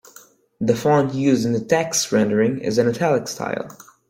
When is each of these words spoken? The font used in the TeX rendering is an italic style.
The 0.59 0.75
font 0.75 1.13
used 1.13 1.45
in 1.45 1.51
the 1.53 1.59
TeX 1.63 2.11
rendering 2.11 2.57
is 2.57 2.79
an 2.79 2.87
italic 2.87 3.27
style. 3.27 3.69